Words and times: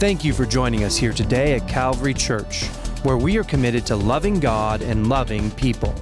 Thank 0.00 0.24
you 0.24 0.32
for 0.32 0.46
joining 0.46 0.84
us 0.84 0.96
here 0.96 1.12
today 1.12 1.52
at 1.56 1.68
Calvary 1.68 2.14
Church, 2.14 2.64
where 3.02 3.18
we 3.18 3.36
are 3.36 3.44
committed 3.44 3.84
to 3.84 3.96
loving 3.96 4.40
God 4.40 4.80
and 4.80 5.10
loving 5.10 5.50
people. 5.50 5.94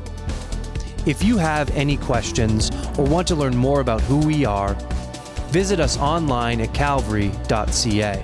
If 1.05 1.25
you 1.25 1.37
have 1.37 1.69
any 1.71 1.96
questions 1.96 2.71
or 2.96 3.05
want 3.05 3.27
to 3.27 3.34
learn 3.34 3.57
more 3.57 3.80
about 3.80 4.00
who 4.03 4.19
we 4.25 4.45
are, 4.45 4.75
visit 5.48 5.80
us 5.80 5.98
online 5.98 6.61
at 6.61 6.73
calvary.ca. 6.73 8.23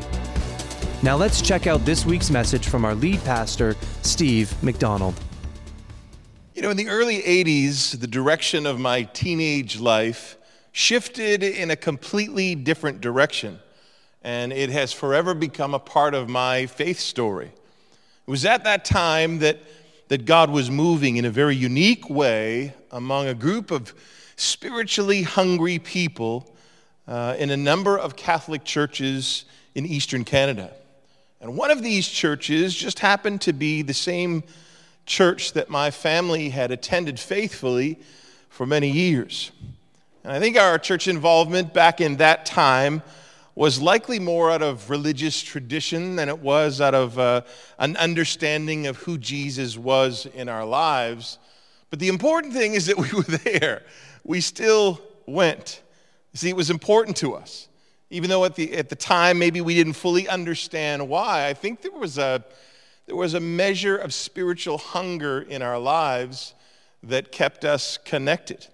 Now 1.03 1.17
let's 1.17 1.43
check 1.43 1.67
out 1.67 1.85
this 1.85 2.07
week's 2.07 2.31
message 2.31 2.69
from 2.69 2.85
our 2.85 2.95
lead 2.95 3.21
pastor, 3.25 3.75
Steve 4.03 4.55
McDonald. 4.63 5.21
You 6.55 6.63
know, 6.63 6.71
in 6.71 6.77
the 6.77 6.89
early 6.89 7.21
80s, 7.21 7.99
the 7.99 8.07
direction 8.07 8.65
of 8.65 8.79
my 8.79 9.03
teenage 9.03 9.81
life 9.81 10.37
shifted 10.71 11.43
in 11.43 11.73
a 11.73 11.77
completely 11.77 12.55
different 12.55 13.01
direction, 13.01 13.59
and 14.25 14.55
it 14.55 14.71
has 14.71 14.93
forever 14.93 15.35
become 15.35 15.75
a 15.75 15.79
part 15.79 16.15
of 16.15 16.31
my 16.31 16.65
faith 16.67 16.99
story. 16.99 17.53
It 18.27 18.31
was 18.31 18.47
at 18.47 18.65
that 18.65 18.87
time 18.87 19.41
that, 19.41 19.59
that 20.09 20.25
God 20.25 20.51
was 20.51 20.71
moving 20.71 21.19
in 21.19 21.27
a 21.27 21.31
very 21.31 21.55
unique 21.55 22.09
way 22.09 22.73
among 22.91 23.29
a 23.29 23.35
group 23.35 23.71
of 23.71 23.95
spiritually 24.37 25.23
hungry 25.23 25.79
people 25.79 26.51
uh, 27.07 27.37
in 27.39 27.51
a 27.51 27.57
number 27.57 27.99
of 27.99 28.17
Catholic 28.17 28.65
churches 28.65 29.45
in 29.75 29.85
Eastern 29.85 30.25
Canada. 30.25 30.73
And 31.43 31.55
one 31.55 31.71
of 31.71 31.83
these 31.83 32.09
churches 32.09 32.75
just 32.75 33.01
happened 33.01 33.43
to 33.43 33.53
be 33.53 33.83
the 33.83 33.93
same 33.93 34.43
church 35.05 35.53
that 35.53 35.69
my 35.69 35.91
family 35.91 36.49
had 36.49 36.71
attended 36.71 37.21
faithfully 37.21 37.99
for 38.49 38.65
many 38.65 38.91
years. 38.91 39.53
And 40.23 40.33
I 40.33 40.41
think 40.41 40.57
our 40.57 40.79
church 40.79 41.09
involvement 41.09 41.75
back 41.75 42.01
in 42.01 42.17
that 42.17 42.47
time 42.47 43.03
was 43.55 43.81
likely 43.81 44.19
more 44.19 44.51
out 44.51 44.63
of 44.63 44.91
religious 44.91 45.41
tradition 45.41 46.17
than 46.17 46.29
it 46.29 46.39
was 46.39 46.81
out 46.81 46.95
of 46.95 47.19
uh, 47.19 47.43
an 47.79 47.97
understanding 47.97 48.87
of 48.87 48.97
who 48.99 49.17
Jesus 49.17 49.79
was 49.79 50.27
in 50.27 50.49
our 50.49 50.65
lives. 50.65 51.39
But 51.91 52.01
the 52.01 52.09
important 52.09 52.53
thing 52.53 52.75
is 52.75 52.87
that 52.87 52.99
we 52.99 53.11
were 53.13 53.23
there. 53.45 53.83
We 54.25 54.41
still 54.41 55.01
went. 55.27 55.83
See, 56.35 56.49
it 56.49 56.57
was 56.57 56.71
important 56.71 57.17
to 57.19 57.35
us. 57.35 57.69
Even 58.11 58.29
though 58.29 58.45
at 58.45 58.57
the, 58.57 58.75
at 58.75 58.89
the 58.89 58.97
time 58.97 59.39
maybe 59.39 59.61
we 59.61 59.75
didn't 59.75 59.95
fully 59.95 60.29
understand 60.29 61.09
why, 61.09 61.47
I 61.47 61.55
think 61.55 61.83
there 61.83 61.93
was 61.93 62.19
a, 62.19 62.45
there 63.07 63.17
was 63.17 63.35
a 63.35 63.41
measure 63.41 63.97
of 63.97 64.13
spiritual 64.13 64.79
hunger 64.79 65.43
in 65.43 65.63
our 65.63 65.79
lives 65.79 66.55
that 67.05 67.31
kept 67.31 67.65
us 67.65 67.99
connected. 67.99 68.67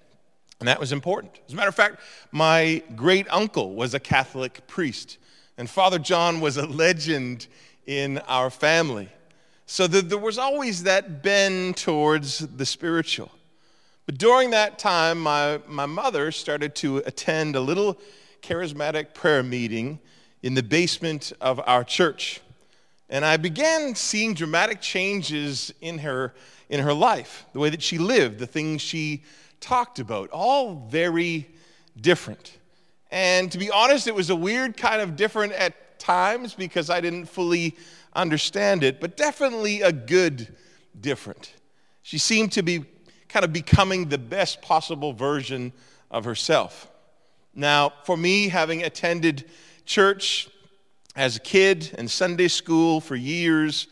And 0.61 0.69
that 0.69 0.79
was 0.79 0.93
important. 0.93 1.41
As 1.47 1.55
a 1.55 1.57
matter 1.57 1.69
of 1.69 1.75
fact, 1.75 2.01
my 2.31 2.83
great 2.95 3.27
uncle 3.31 3.75
was 3.75 3.95
a 3.95 4.01
Catholic 4.01 4.67
priest, 4.67 5.19
and 5.57 5.69
Father 5.69 5.99
John 5.99 6.41
was 6.41 6.59
a 6.59 6.67
legend 6.67 7.47
in 7.87 8.19
our 8.29 8.51
family. 8.51 9.09
So 9.67 9.87
there 9.87 10.19
was 10.19 10.37
always 10.37 10.83
that 10.83 11.23
bend 11.23 11.77
towards 11.77 12.41
the 12.41 12.67
spiritual. 12.67 13.31
But 14.05 14.19
during 14.19 14.51
that 14.51 14.79
time, 14.79 15.21
my, 15.21 15.61
my 15.69 15.87
mother 15.87 16.33
started 16.33 16.75
to 16.77 16.99
attend 16.99 17.57
a 17.57 17.61
little 17.61 17.97
charismatic 18.43 19.15
prayer 19.15 19.43
meeting 19.43 20.01
in 20.43 20.55
the 20.55 20.63
basement 20.63 21.33
of 21.41 21.61
our 21.67 21.85
church. 21.85 22.41
And 23.11 23.25
I 23.25 23.37
began 23.37 23.97
seeing 23.97 24.35
dramatic 24.35 24.81
changes 24.81 25.75
in 25.81 25.99
her, 25.99 26.33
in 26.69 26.81
her 26.81 26.95
life, 26.95 27.45
the 27.53 27.59
way 27.59 27.69
that 27.69 27.83
she 27.83 27.99
lived, 27.99 28.39
the 28.39 28.47
things 28.47 28.81
she 28.81 29.25
talked 29.59 29.99
about, 29.99 30.31
all 30.31 30.87
very 30.89 31.51
different. 32.01 32.57
And 33.11 33.51
to 33.51 33.59
be 33.59 33.69
honest, 33.69 34.07
it 34.07 34.15
was 34.15 34.31
a 34.31 34.37
weird 34.37 34.77
kind 34.77 35.03
of 35.03 35.17
different 35.17 35.53
at 35.55 35.99
times 35.99 36.55
because 36.55 36.89
I 36.89 37.01
didn't 37.01 37.27
fully 37.27 37.77
understand 38.15 38.85
it, 38.85 39.01
but 39.01 39.17
definitely 39.17 39.83
a 39.83 39.91
good 39.91 40.57
different. 40.99 41.53
She 42.03 42.17
seemed 42.17 42.53
to 42.53 42.63
be 42.63 42.85
kind 43.29 43.45
of 43.45 43.53
becoming 43.53 44.09
the 44.09 44.19
best 44.19 44.63
possible 44.63 45.13
version 45.13 45.73
of 46.13 46.25
herself. 46.25 46.89
Now, 47.55 47.93
for 48.05 48.17
me, 48.17 48.49
having 48.49 48.85
attended 48.85 49.51
church 49.85 50.49
as 51.17 51.37
a 51.37 51.41
kid 51.41 51.95
in 51.99 52.09
Sunday 52.09 52.49
school 52.49 53.01
for 53.01 53.17
years, 53.17 53.89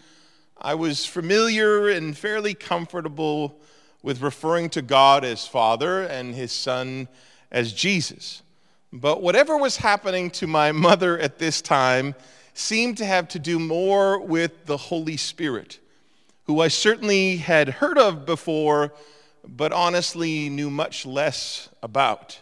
I 0.56 0.74
was 0.74 1.04
familiar 1.04 1.88
and 1.88 2.16
fairly 2.16 2.54
comfortable 2.54 3.60
with 4.02 4.22
referring 4.22 4.70
to 4.70 4.82
God 4.82 5.24
as 5.24 5.46
Father 5.46 6.04
and 6.04 6.34
His 6.34 6.52
Son 6.52 7.08
as 7.50 7.72
Jesus. 7.72 8.42
But 8.92 9.22
whatever 9.22 9.56
was 9.56 9.78
happening 9.78 10.30
to 10.32 10.46
my 10.46 10.72
mother 10.86 11.18
at 11.18 11.38
this 11.38 11.60
time 11.60 12.14
seemed 12.54 12.98
to 12.98 13.04
have 13.04 13.28
to 13.28 13.38
do 13.38 13.58
more 13.58 14.20
with 14.20 14.66
the 14.66 14.76
Holy 14.76 15.16
Spirit, 15.16 15.80
who 16.44 16.60
I 16.60 16.68
certainly 16.68 17.36
had 17.36 17.68
heard 17.68 17.98
of 17.98 18.26
before, 18.26 18.92
but 19.46 19.72
honestly 19.72 20.48
knew 20.48 20.70
much 20.70 21.04
less 21.04 21.68
about. 21.82 22.40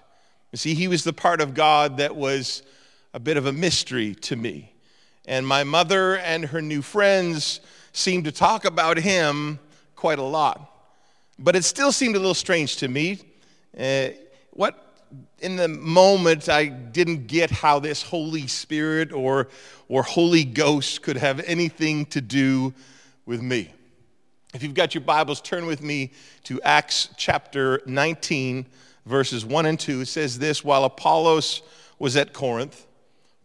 You 0.53 0.59
see, 0.59 0.75
he 0.75 0.89
was 0.89 1.05
the 1.05 1.13
part 1.13 1.41
of 1.41 1.55
God 1.55 1.97
that 1.97 2.15
was 2.15 2.63
a 3.17 3.19
bit 3.19 3.39
of 3.39 3.47
a 3.47 3.53
mystery 3.53 4.15
to 4.15 4.37
me. 4.37 4.71
And 5.25 5.47
my 5.47 5.65
mother 5.65 6.19
and 6.19 6.45
her 6.45 6.61
new 6.61 6.83
friends 6.83 7.61
seemed 7.95 8.27
to 8.27 8.31
talk 8.31 8.67
about 8.67 8.99
him 8.99 9.59
quite 9.95 10.19
a 10.19 10.23
lot. 10.23 10.71
But 11.39 11.57
it 11.57 11.65
still 11.65 11.93
seemed 11.93 12.15
a 12.15 12.19
little 12.19 12.35
strange 12.35 12.77
to 12.77 12.89
me. 12.89 13.21
Uh, 13.79 14.09
what 14.51 15.07
in 15.39 15.57
the 15.57 15.67
moment 15.67 16.51
I 16.51 16.67
didn't 16.67 17.27
get 17.27 17.51
how 17.51 17.79
this 17.79 18.03
Holy 18.03 18.47
Spirit 18.49 19.13
or, 19.13 19.49
or 19.89 20.03
Holy 20.03 20.45
Ghost 20.45 21.01
could 21.01 21.17
have 21.17 21.41
anything 21.47 22.05
to 22.07 22.21
do 22.21 22.75
with 23.25 23.41
me. 23.41 23.73
If 24.53 24.63
you've 24.63 24.75
got 24.75 24.95
your 24.95 25.05
Bibles, 25.05 25.41
turn 25.41 25.65
with 25.65 25.81
me 25.81 26.13
to 26.45 26.61
Acts 26.61 27.09
chapter 27.17 27.81
19, 27.87 28.67
verses 29.07 29.43
1 29.43 29.65
and 29.65 29.81
2. 29.81 30.03
It 30.03 30.07
says 30.07 30.39
this 30.39 30.63
While 30.63 30.85
Apollos 30.85 31.63
was 31.99 32.15
at 32.19 32.35
Corinth, 32.35 32.87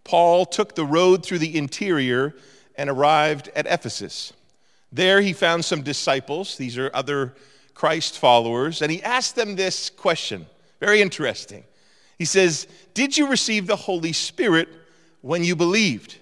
Paul 0.03 0.45
took 0.45 0.75
the 0.75 0.85
road 0.85 1.23
through 1.23 1.39
the 1.39 1.57
interior 1.57 2.35
and 2.75 2.89
arrived 2.89 3.50
at 3.56 3.67
Ephesus. 3.67 4.34
There 4.91 5.22
he 5.22 5.34
found 5.34 5.63
some 5.63 5.84
disciples, 5.84 6.57
these 6.57 6.78
are 6.78 6.91
other 6.94 7.34
Christ 7.73 8.19
followers, 8.19 8.81
and 8.81 8.91
he 8.91 9.01
asked 9.03 9.35
them 9.35 9.56
this 9.56 9.90
question. 9.90 10.45
Very 10.79 11.01
interesting. 11.01 11.63
He 12.17 12.25
says, 12.25 12.67
Did 12.94 13.17
you 13.17 13.29
receive 13.29 13.67
the 13.67 13.75
Holy 13.75 14.13
Spirit 14.13 14.67
when 15.22 15.44
you 15.44 15.56
believed? 15.56 16.17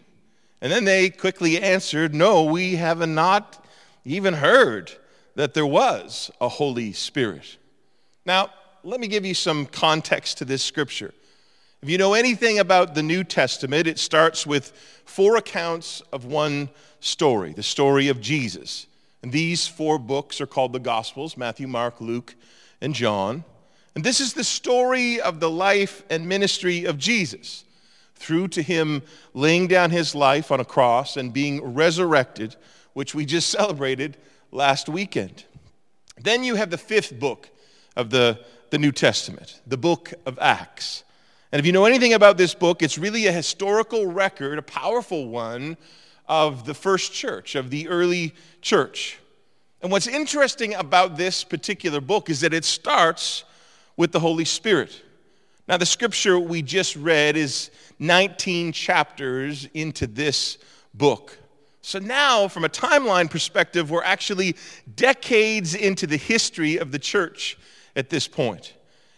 And 0.61 0.71
then 0.71 0.85
they 0.85 1.09
quickly 1.09 1.59
answered, 1.59 2.13
No, 2.13 2.43
we 2.43 2.75
have 2.75 3.05
not 3.07 3.65
even 4.05 4.35
heard 4.35 4.91
that 5.35 5.53
there 5.53 5.65
was 5.65 6.29
a 6.39 6.49
Holy 6.49 6.93
Spirit. 6.93 7.57
Now, 8.25 8.51
let 8.83 8.99
me 8.99 9.07
give 9.07 9.25
you 9.25 9.33
some 9.33 9.65
context 9.65 10.37
to 10.37 10.45
this 10.45 10.63
scripture. 10.63 11.13
If 11.81 11.89
you 11.89 11.97
know 11.97 12.13
anything 12.13 12.59
about 12.59 12.93
the 12.93 13.03
New 13.03 13.23
Testament, 13.23 13.87
it 13.87 13.99
starts 13.99 14.45
with 14.45 14.73
four 15.05 15.37
accounts 15.37 16.01
of 16.11 16.25
one 16.25 16.69
story 16.99 17.53
the 17.53 17.63
story 17.63 18.09
of 18.09 18.19
Jesus. 18.19 18.85
And 19.23 19.31
these 19.31 19.65
four 19.67 19.97
books 19.97 20.41
are 20.41 20.45
called 20.45 20.73
the 20.73 20.79
Gospels 20.79 21.37
Matthew, 21.37 21.67
Mark, 21.67 22.01
Luke, 22.01 22.35
and 22.81 22.93
John. 22.93 23.43
And 23.95 24.03
this 24.03 24.19
is 24.19 24.33
the 24.33 24.43
story 24.43 25.19
of 25.21 25.39
the 25.39 25.49
life 25.49 26.03
and 26.09 26.27
ministry 26.27 26.85
of 26.85 26.97
Jesus 26.97 27.65
through 28.15 28.49
to 28.49 28.61
him 28.61 29.01
laying 29.33 29.67
down 29.67 29.91
his 29.91 30.13
life 30.13 30.51
on 30.51 30.59
a 30.59 30.65
cross 30.65 31.15
and 31.15 31.33
being 31.33 31.73
resurrected, 31.73 32.55
which 32.93 33.15
we 33.15 33.25
just 33.25 33.49
celebrated 33.57 34.17
last 34.51 34.89
weekend. 34.89 35.45
Then 36.21 36.43
you 36.43 36.55
have 36.55 36.69
the 36.69 36.77
fifth 36.77 37.17
book 37.17 37.49
of 37.95 38.09
the, 38.09 38.39
the 38.69 38.77
New 38.77 38.91
Testament, 38.91 39.61
the 39.65 39.77
book 39.77 40.13
of 40.25 40.37
Acts. 40.39 41.03
And 41.51 41.59
if 41.59 41.65
you 41.65 41.71
know 41.71 41.85
anything 41.85 42.13
about 42.13 42.37
this 42.37 42.53
book, 42.53 42.83
it's 42.83 42.97
really 42.97 43.27
a 43.27 43.31
historical 43.31 44.05
record, 44.05 44.59
a 44.59 44.61
powerful 44.63 45.27
one, 45.27 45.77
of 46.29 46.63
the 46.65 46.75
first 46.75 47.11
church, 47.11 47.55
of 47.55 47.71
the 47.71 47.89
early 47.89 48.33
church. 48.61 49.17
And 49.81 49.91
what's 49.91 50.07
interesting 50.07 50.75
about 50.75 51.17
this 51.17 51.43
particular 51.43 51.99
book 51.99 52.29
is 52.29 52.41
that 52.41 52.53
it 52.53 52.63
starts 52.63 53.43
with 53.97 54.11
the 54.11 54.19
Holy 54.19 54.45
Spirit. 54.45 55.01
Now, 55.67 55.77
the 55.77 55.85
scripture 55.85 56.39
we 56.39 56.61
just 56.61 56.95
read 56.95 57.35
is 57.35 57.71
19 57.97 58.71
chapters 58.71 59.67
into 59.73 60.05
this 60.05 60.59
book. 60.93 61.37
So 61.81 61.97
now, 61.97 62.47
from 62.47 62.65
a 62.65 62.69
timeline 62.69 63.29
perspective, 63.29 63.89
we're 63.89 64.03
actually 64.03 64.55
decades 64.95 65.73
into 65.73 66.05
the 66.05 66.17
history 66.17 66.77
of 66.77 66.91
the 66.91 66.99
church 66.99 67.57
at 67.95 68.09
this 68.09 68.27
point. 68.27 68.73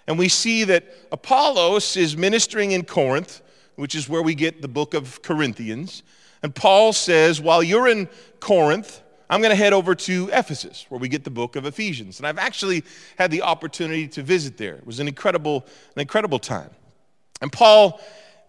And 0.07 0.17
we 0.17 0.29
see 0.29 0.63
that 0.65 0.85
Apollos 1.11 1.95
is 1.95 2.17
ministering 2.17 2.71
in 2.71 2.83
Corinth, 2.83 3.41
which 3.75 3.95
is 3.95 4.09
where 4.09 4.21
we 4.21 4.35
get 4.35 4.61
the 4.61 4.67
book 4.67 4.93
of 4.93 5.21
Corinthians. 5.21 6.03
And 6.43 6.53
Paul 6.53 6.93
says, 6.93 7.39
while 7.39 7.61
you're 7.61 7.87
in 7.87 8.09
Corinth, 8.39 9.01
I'm 9.29 9.41
going 9.41 9.51
to 9.51 9.55
head 9.55 9.73
over 9.73 9.95
to 9.95 10.29
Ephesus, 10.33 10.85
where 10.89 10.99
we 10.99 11.07
get 11.07 11.23
the 11.23 11.29
book 11.29 11.55
of 11.55 11.65
Ephesians. 11.65 12.19
And 12.19 12.27
I've 12.27 12.37
actually 12.37 12.83
had 13.17 13.31
the 13.31 13.43
opportunity 13.43 14.07
to 14.09 14.21
visit 14.21 14.57
there. 14.57 14.75
It 14.75 14.85
was 14.85 14.99
an 14.99 15.07
incredible, 15.07 15.65
an 15.95 16.01
incredible 16.01 16.39
time. 16.39 16.69
And 17.41 17.51
Paul 17.51 18.01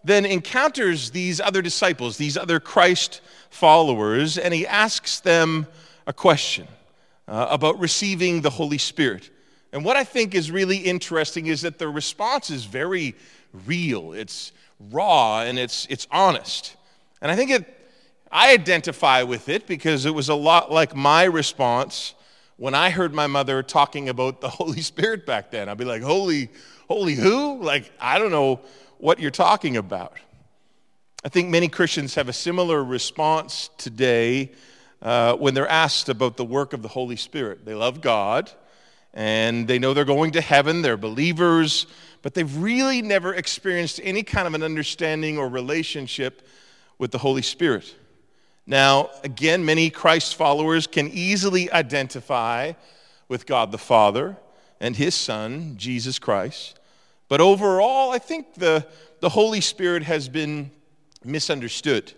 then 0.03 0.25
encounters 0.25 1.11
these 1.11 1.39
other 1.39 1.61
disciples, 1.61 2.17
these 2.17 2.35
other 2.35 2.59
Christ 2.59 3.21
followers, 3.49 4.37
and 4.37 4.53
he 4.53 4.67
asks 4.67 5.21
them 5.21 5.67
a 6.05 6.11
question 6.11 6.67
uh, 7.27 7.47
about 7.49 7.79
receiving 7.79 8.41
the 8.41 8.49
Holy 8.49 8.77
Spirit. 8.77 9.29
And 9.73 9.83
what 9.83 9.97
I 9.97 10.03
think 10.03 10.35
is 10.35 10.51
really 10.51 10.77
interesting 10.77 11.47
is 11.47 11.61
that 11.61 11.79
the 11.79 11.89
response 11.89 12.51
is 12.51 12.63
very 12.65 13.15
real, 13.65 14.13
it's 14.13 14.51
raw, 14.91 15.41
and 15.41 15.57
it's, 15.57 15.87
it's 15.89 16.07
honest. 16.11 16.75
And 17.23 17.31
I 17.31 17.35
think 17.35 17.49
it, 17.49 17.65
I 18.31 18.53
identify 18.53 19.23
with 19.23 19.49
it 19.49 19.65
because 19.65 20.05
it 20.05 20.13
was 20.13 20.29
a 20.29 20.35
lot 20.35 20.71
like 20.71 20.95
my 20.95 21.23
response 21.23 22.13
when 22.57 22.75
I 22.75 22.91
heard 22.91 23.15
my 23.15 23.25
mother 23.25 23.63
talking 23.63 24.09
about 24.09 24.41
the 24.41 24.49
Holy 24.61 24.81
Spirit 24.81 25.25
back 25.25 25.49
then. 25.49 25.67
I'd 25.67 25.77
be 25.79 25.85
like, 25.85 26.03
Holy, 26.03 26.49
holy 26.87 27.15
who? 27.15 27.59
Like, 27.59 27.91
I 27.99 28.19
don't 28.19 28.31
know 28.31 28.61
what 28.99 29.19
you're 29.19 29.31
talking 29.31 29.75
about. 29.75 30.13
I 31.25 31.29
think 31.29 31.49
many 31.49 31.67
Christians 31.67 32.13
have 32.13 32.29
a 32.29 32.33
similar 32.33 32.83
response 32.83 33.71
today 33.79 34.51
uh, 35.01 35.35
when 35.35 35.55
they're 35.55 35.67
asked 35.67 36.09
about 36.09 36.37
the 36.37 36.45
work 36.45 36.73
of 36.73 36.83
the 36.83 36.89
Holy 36.89 37.15
Spirit. 37.15 37.65
They 37.65 37.73
love 37.73 38.01
God 38.01 38.51
and 39.13 39.67
they 39.67 39.79
know 39.79 39.93
they're 39.93 40.05
going 40.05 40.31
to 40.31 40.41
heaven, 40.41 40.81
they're 40.81 40.97
believers, 40.97 41.85
but 42.21 42.33
they've 42.33 42.57
really 42.57 43.01
never 43.01 43.33
experienced 43.33 43.99
any 44.03 44.23
kind 44.23 44.47
of 44.47 44.53
an 44.53 44.63
understanding 44.63 45.37
or 45.37 45.47
relationship 45.47 46.47
with 46.97 47.11
the 47.11 47.17
Holy 47.17 47.41
Spirit. 47.41 47.95
Now, 48.65 49.09
again, 49.23 49.65
many 49.65 49.89
Christ 49.89 50.35
followers 50.35 50.87
can 50.87 51.09
easily 51.09 51.71
identify 51.71 52.73
with 53.27 53.45
God 53.45 53.71
the 53.71 53.77
Father 53.77 54.37
and 54.79 54.95
His 54.95 55.15
Son, 55.15 55.75
Jesus 55.77 56.17
Christ. 56.17 56.79
But 57.27 57.41
overall, 57.41 58.11
I 58.11 58.19
think 58.19 58.55
the, 58.55 58.85
the 59.19 59.29
Holy 59.29 59.61
Spirit 59.61 60.03
has 60.03 60.29
been 60.29 60.71
misunderstood. 61.25 62.13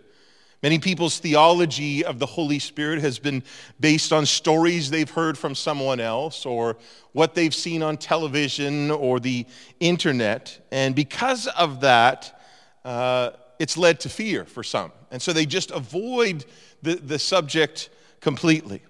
Many 0.66 0.80
people's 0.80 1.20
theology 1.20 2.04
of 2.04 2.18
the 2.18 2.26
Holy 2.26 2.58
Spirit 2.58 3.00
has 3.02 3.20
been 3.20 3.44
based 3.80 4.12
on 4.12 4.26
stories 4.26 4.90
they've 4.90 5.08
heard 5.08 5.38
from 5.38 5.54
someone 5.54 6.00
else 6.00 6.44
or 6.44 6.78
what 7.12 7.36
they've 7.36 7.54
seen 7.54 7.84
on 7.84 7.98
television 7.98 8.90
or 8.90 9.20
the 9.20 9.46
internet. 9.80 10.66
And 10.72 10.96
because 10.96 11.46
of 11.46 11.82
that, 11.82 12.42
uh, 12.84 13.30
it's 13.60 13.78
led 13.78 14.00
to 14.00 14.10
fear 14.10 14.44
for 14.44 14.64
some. 14.64 14.92
And 15.12 15.22
so 15.22 15.34
they 15.34 15.46
just 15.46 15.70
avoid 15.70 16.46
the, 16.82 16.96
the 16.96 17.20
subject 17.20 17.92
completely. 18.20 18.82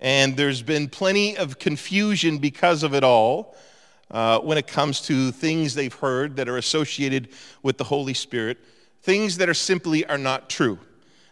And 0.00 0.36
there's 0.36 0.60
been 0.60 0.86
plenty 0.86 1.34
of 1.38 1.58
confusion 1.58 2.36
because 2.36 2.82
of 2.82 2.94
it 2.94 3.04
all 3.04 3.56
uh, 4.10 4.40
when 4.40 4.58
it 4.58 4.66
comes 4.66 5.00
to 5.06 5.32
things 5.32 5.72
they've 5.72 5.94
heard 5.94 6.36
that 6.36 6.46
are 6.46 6.58
associated 6.58 7.30
with 7.62 7.78
the 7.78 7.84
Holy 7.84 8.12
Spirit, 8.12 8.58
things 9.00 9.38
that 9.38 9.48
are 9.48 9.54
simply 9.54 10.04
are 10.04 10.18
not 10.18 10.50
true. 10.50 10.78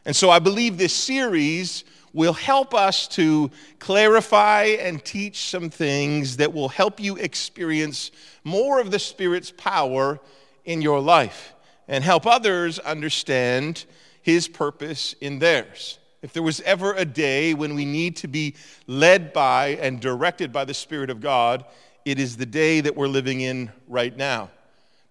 And 0.05 0.15
so 0.15 0.31
I 0.31 0.39
believe 0.39 0.77
this 0.77 0.95
series 0.95 1.85
will 2.12 2.33
help 2.33 2.75
us 2.75 3.09
to 3.09 3.51
clarify 3.79 4.77
and 4.81 5.05
teach 5.05 5.49
some 5.49 5.69
things 5.69 6.37
that 6.37 6.53
will 6.53 6.69
help 6.69 7.01
you 7.01 7.17
experience 7.17 8.12
more 8.45 8.81
of 8.81 8.91
the 8.91 8.99
Spirit's 8.99 9.51
power 9.51 10.21
in 10.65 10.81
your 10.81 11.01
life 11.01 11.55
and 11.89 12.05
help 12.05 12.27
others 12.27 12.79
understand 12.79 13.85
His 14.23 14.47
purpose 14.47 15.15
in 15.21 15.39
theirs. 15.41 15.99
If 16.23 16.33
there 16.33 16.43
was 16.43 16.61
ever 16.62 16.95
a 16.95 17.05
day 17.05 17.53
when 17.53 17.75
we 17.75 17.85
need 17.85 18.17
to 18.17 18.29
be 18.29 18.55
led 18.87 19.33
by 19.33 19.79
and 19.81 20.01
directed 20.01 20.53
by 20.53 20.65
the 20.65 20.73
Spirit 20.73 21.11
of 21.11 21.21
God, 21.21 21.65
it 22.05 22.19
is 22.19 22.37
the 22.37 22.47
day 22.47 22.81
that 22.81 22.97
we're 22.97 23.09
living 23.09 23.41
in 23.41 23.71
right 23.89 24.17
now. 24.17 24.51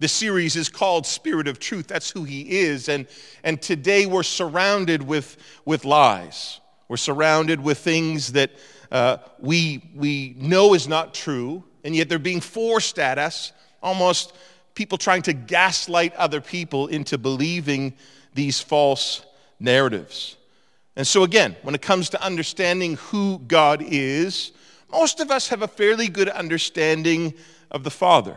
The 0.03 0.09
series 0.09 0.57
is 0.57 0.67
called 0.67 1.05
Spirit 1.05 1.47
of 1.47 1.59
Truth. 1.59 1.87
That's 1.87 2.09
who 2.09 2.25
he 2.25 2.59
is. 2.59 2.89
And, 2.89 3.07
and 3.41 3.61
today 3.61 4.05
we're 4.05 4.23
surrounded 4.23 5.01
with, 5.01 5.37
with 5.63 5.85
lies. 5.85 6.59
We're 6.89 6.97
surrounded 6.97 7.61
with 7.61 7.77
things 7.77 8.33
that 8.33 8.51
uh, 8.91 9.19
we, 9.39 9.91
we 9.95 10.35
know 10.37 10.73
is 10.73 10.89
not 10.89 11.13
true, 11.13 11.63
and 11.85 11.95
yet 11.95 12.09
they're 12.09 12.19
being 12.19 12.41
forced 12.41 12.99
at 12.99 13.17
us, 13.17 13.53
almost 13.81 14.35
people 14.75 14.97
trying 14.97 15.21
to 15.21 15.31
gaslight 15.31 16.13
other 16.15 16.41
people 16.41 16.87
into 16.87 17.17
believing 17.17 17.93
these 18.33 18.59
false 18.59 19.25
narratives. 19.57 20.35
And 20.97 21.07
so, 21.07 21.23
again, 21.23 21.55
when 21.61 21.75
it 21.75 21.81
comes 21.81 22.09
to 22.09 22.21
understanding 22.21 22.97
who 22.97 23.39
God 23.39 23.81
is, 23.81 24.51
most 24.91 25.21
of 25.21 25.31
us 25.31 25.47
have 25.47 25.61
a 25.61 25.67
fairly 25.69 26.09
good 26.09 26.27
understanding 26.27 27.35
of 27.71 27.85
the 27.85 27.89
Father. 27.89 28.35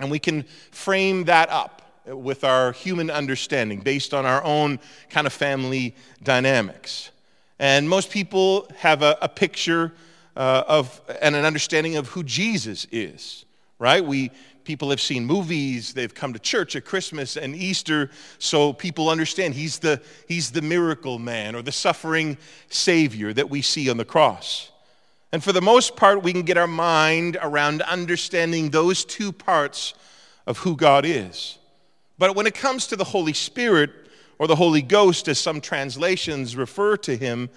And 0.00 0.10
we 0.10 0.18
can 0.18 0.44
frame 0.70 1.24
that 1.24 1.48
up 1.50 1.82
with 2.06 2.44
our 2.44 2.72
human 2.72 3.10
understanding 3.10 3.80
based 3.80 4.14
on 4.14 4.24
our 4.24 4.42
own 4.44 4.78
kind 5.10 5.26
of 5.26 5.32
family 5.32 5.94
dynamics. 6.22 7.10
And 7.58 7.88
most 7.88 8.10
people 8.10 8.68
have 8.78 9.02
a, 9.02 9.16
a 9.22 9.28
picture 9.28 9.92
uh, 10.36 10.64
of 10.68 11.00
and 11.22 11.34
an 11.34 11.44
understanding 11.44 11.96
of 11.96 12.08
who 12.08 12.22
Jesus 12.22 12.86
is, 12.92 13.44
right? 13.78 14.04
We 14.04 14.30
people 14.64 14.90
have 14.90 15.00
seen 15.00 15.24
movies, 15.24 15.94
they've 15.94 16.12
come 16.14 16.32
to 16.32 16.38
church 16.38 16.76
at 16.76 16.84
Christmas 16.84 17.36
and 17.36 17.54
Easter, 17.54 18.10
so 18.38 18.72
people 18.72 19.08
understand 19.08 19.54
he's 19.54 19.78
the 19.78 20.02
he's 20.28 20.50
the 20.50 20.62
miracle 20.62 21.18
man 21.18 21.54
or 21.54 21.62
the 21.62 21.72
suffering 21.72 22.36
savior 22.68 23.32
that 23.32 23.48
we 23.48 23.62
see 23.62 23.88
on 23.88 23.96
the 23.96 24.04
cross. 24.04 24.70
And 25.36 25.44
for 25.44 25.52
the 25.52 25.60
most 25.60 25.96
part, 25.96 26.22
we 26.22 26.32
can 26.32 26.44
get 26.44 26.56
our 26.56 26.66
mind 26.66 27.36
around 27.42 27.82
understanding 27.82 28.70
those 28.70 29.04
two 29.04 29.32
parts 29.32 29.92
of 30.46 30.56
who 30.56 30.74
God 30.74 31.04
is. 31.04 31.58
But 32.16 32.34
when 32.34 32.46
it 32.46 32.54
comes 32.54 32.86
to 32.86 32.96
the 32.96 33.04
Holy 33.04 33.34
Spirit, 33.34 33.90
or 34.38 34.46
the 34.46 34.56
Holy 34.56 34.80
Ghost, 34.80 35.28
as 35.28 35.38
some 35.38 35.60
translations 35.60 36.56
refer 36.56 36.96
to 36.96 37.14
him, 37.14 37.50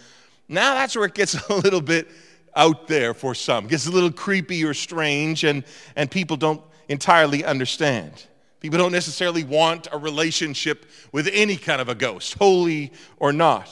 now 0.49 0.73
that's 0.73 0.93
where 0.93 1.05
it 1.05 1.13
gets 1.13 1.35
a 1.49 1.53
little 1.53 1.79
bit 1.79 2.09
out 2.53 2.89
there 2.89 3.13
for 3.13 3.33
some. 3.33 3.63
It 3.63 3.69
gets 3.69 3.87
a 3.87 3.91
little 3.91 4.11
creepy 4.11 4.65
or 4.65 4.73
strange, 4.73 5.45
and, 5.45 5.63
and 5.95 6.11
people 6.11 6.35
don't 6.35 6.61
entirely 6.89 7.45
understand. 7.45 8.25
People 8.59 8.77
don't 8.77 8.91
necessarily 8.91 9.45
want 9.45 9.87
a 9.89 9.97
relationship 9.97 10.85
with 11.13 11.29
any 11.31 11.55
kind 11.55 11.79
of 11.79 11.87
a 11.87 11.95
ghost, 11.95 12.33
holy 12.33 12.91
or 13.19 13.31
not. 13.31 13.69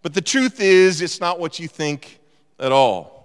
But 0.00 0.14
the 0.14 0.22
truth 0.22 0.58
is, 0.58 1.02
it's 1.02 1.20
not 1.20 1.38
what 1.38 1.58
you 1.58 1.68
think 1.68 2.18
at 2.58 2.72
all. 2.72 3.15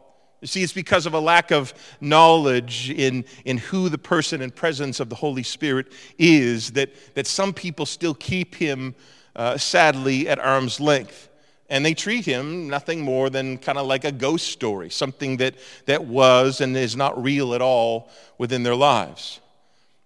You 0.41 0.47
see, 0.47 0.63
it's 0.63 0.73
because 0.73 1.05
of 1.05 1.13
a 1.13 1.19
lack 1.19 1.51
of 1.51 1.71
knowledge 2.01 2.89
in, 2.89 3.25
in 3.45 3.59
who 3.59 3.89
the 3.89 3.99
person 3.99 4.41
and 4.41 4.53
presence 4.53 4.99
of 4.99 5.07
the 5.07 5.15
Holy 5.15 5.43
Spirit 5.43 5.93
is 6.17 6.71
that, 6.71 6.89
that 7.13 7.27
some 7.27 7.53
people 7.53 7.85
still 7.85 8.15
keep 8.15 8.55
him, 8.55 8.95
uh, 9.35 9.57
sadly, 9.57 10.27
at 10.27 10.39
arm's 10.39 10.79
length. 10.79 11.29
And 11.69 11.85
they 11.85 11.93
treat 11.93 12.25
him 12.25 12.67
nothing 12.67 13.01
more 13.01 13.29
than 13.29 13.59
kind 13.59 13.77
of 13.77 13.85
like 13.85 14.03
a 14.03 14.11
ghost 14.11 14.47
story, 14.47 14.89
something 14.89 15.37
that, 15.37 15.55
that 15.85 16.05
was 16.05 16.59
and 16.59 16.75
is 16.75 16.95
not 16.95 17.21
real 17.21 17.53
at 17.53 17.61
all 17.61 18.09
within 18.39 18.63
their 18.63 18.75
lives. 18.75 19.39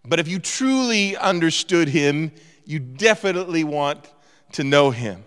But 0.03 0.19
if 0.19 0.27
you 0.27 0.39
truly 0.39 1.15
understood 1.15 1.87
him, 1.87 2.31
you 2.65 2.79
definitely 2.79 3.63
want 3.63 4.11
to 4.51 4.65
know 4.65 4.91
him. 4.91 5.23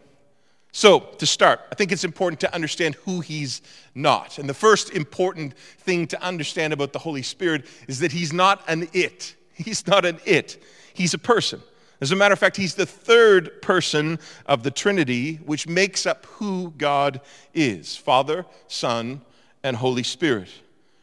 So, 0.79 1.01
to 1.01 1.27
start, 1.27 1.59
I 1.73 1.75
think 1.75 1.91
it's 1.91 2.05
important 2.05 2.39
to 2.39 2.55
understand 2.55 2.95
who 3.05 3.19
he's 3.19 3.63
not. 3.97 4.39
And 4.39 4.49
the 4.49 4.55
first 4.55 4.91
important 4.91 5.59
thing 5.59 6.07
to 6.07 6.23
understand 6.23 6.73
about 6.73 6.93
the 6.93 7.01
Holy 7.01 7.23
Spirit 7.23 7.67
is 7.89 7.99
that 7.99 8.13
he's 8.13 8.33
not 8.33 8.63
an 8.69 8.89
it. 8.93 9.35
He's 9.55 9.85
not 9.89 10.05
an 10.05 10.21
it, 10.25 10.63
he's 10.95 11.15
a 11.15 11.19
person. 11.19 11.61
As 12.01 12.13
a 12.13 12.15
matter 12.15 12.33
of 12.33 12.39
fact, 12.39 12.57
he's 12.57 12.77
the 12.77 12.87
third 12.87 13.61
person 13.61 14.21
of 14.47 14.63
the 14.63 14.71
Trinity, 14.71 15.41
which 15.47 15.67
makes 15.67 16.07
up 16.07 16.27
who 16.27 16.73
God 16.79 17.23
is 17.53 17.97
Father, 17.97 18.47
Son, 18.69 19.23
and 19.65 19.75
Holy 19.77 20.05
Spirit. 20.05 20.49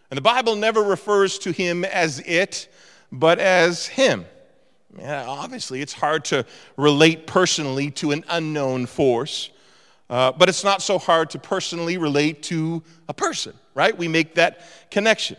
And 0.10 0.18
the 0.18 0.22
Bible 0.22 0.56
never 0.56 0.84
refers 0.84 1.38
to 1.40 1.52
him 1.52 1.84
as 1.84 2.20
it, 2.20 2.74
but 3.12 3.40
as 3.40 3.88
him. 3.88 4.24
Yeah, 4.98 5.26
obviously, 5.28 5.82
it's 5.82 5.92
hard 5.92 6.24
to 6.26 6.46
relate 6.78 7.28
personally 7.28 7.92
to 7.92 8.12
an 8.12 8.24
unknown 8.30 8.86
force. 8.86 9.50
Uh, 10.10 10.32
but 10.32 10.50
it's 10.50 10.64
not 10.64 10.82
so 10.82 11.00
hard 11.00 11.32
to 11.32 11.40
personally 11.40 11.98
relate 11.98 12.44
to 12.44 12.84
a 13.10 13.14
person, 13.14 13.54
right? 13.74 13.98
We 13.98 14.08
make 14.08 14.36
that 14.36 14.62
connection. 14.92 15.38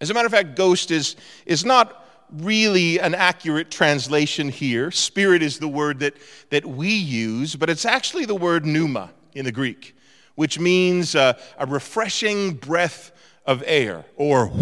As 0.00 0.10
a 0.10 0.14
matter 0.14 0.26
of 0.26 0.32
fact, 0.32 0.56
ghost 0.56 0.90
is, 0.90 1.16
is 1.46 1.64
not 1.64 2.06
really 2.30 3.00
an 3.00 3.14
accurate 3.14 3.70
translation 3.70 4.50
here. 4.50 4.90
Spirit 4.90 5.42
is 5.42 5.58
the 5.58 5.68
word 5.68 6.00
that, 6.00 6.14
that 6.50 6.66
we 6.66 6.90
use, 6.90 7.56
but 7.56 7.70
it's 7.70 7.84
actually 7.84 8.26
the 8.26 8.34
word 8.34 8.66
pneuma 8.66 9.10
in 9.34 9.44
the 9.44 9.52
Greek, 9.52 9.96
which 10.34 10.58
means 10.58 11.14
uh, 11.14 11.32
a 11.58 11.66
refreshing 11.66 12.54
breath 12.54 13.12
of 13.46 13.62
air 13.66 14.04
or 14.16 14.52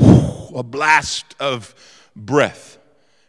a 0.55 0.63
blast 0.63 1.35
of 1.41 1.75
breath. 2.15 2.79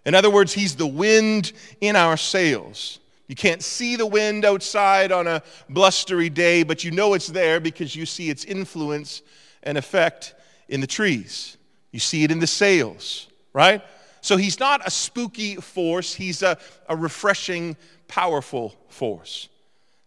In 0.06 0.13
other 0.13 0.30
words, 0.30 0.54
he's 0.54 0.75
the 0.75 0.88
wind 0.88 1.51
in 1.82 1.96
our 1.96 2.16
sails. 2.16 3.00
You 3.28 3.36
can't 3.36 3.62
see 3.62 3.98
the 3.98 4.06
wind 4.06 4.46
outside 4.46 5.12
on 5.12 5.28
a 5.28 5.44
blustery 5.70 6.30
day, 6.30 6.64
but 6.64 6.84
you 6.84 6.92
know 6.92 7.14
it's 7.14 7.28
there 7.28 7.60
because 7.60 7.96
you 7.96 8.06
see 8.06 8.30
its 8.30 8.46
influence 8.46 9.22
and 9.64 9.78
effect 9.78 10.34
in 10.70 10.80
the 10.80 10.88
trees. 10.88 11.58
You 11.92 12.00
see 12.00 12.24
it 12.24 12.32
in 12.32 12.40
the 12.40 12.48
sails, 12.48 13.28
right? 13.54 13.82
So 14.22 14.38
he's 14.38 14.60
not 14.60 14.86
a 14.86 14.92
spooky 14.92 15.56
force, 15.56 16.14
he's 16.14 16.42
a, 16.42 16.58
a 16.88 16.96
refreshing, 16.96 17.76
powerful 18.08 18.76
force. 18.88 19.50